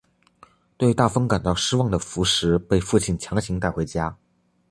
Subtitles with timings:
[0.77, 4.17] 对大风感到失望的福实被父亲强行带回家。